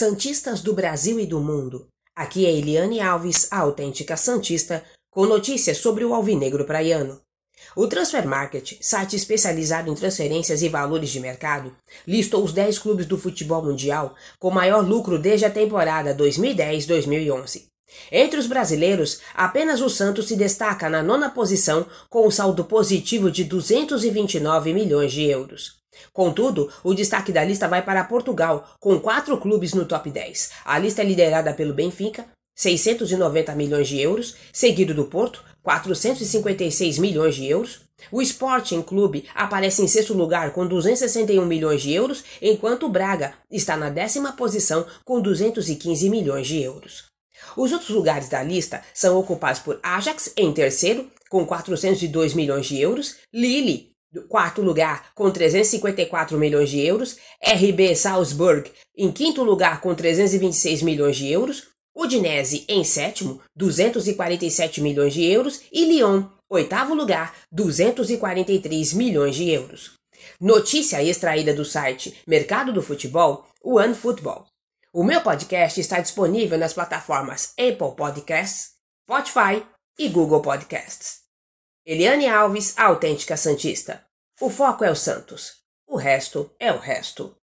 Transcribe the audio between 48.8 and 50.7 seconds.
são ocupados por Ajax em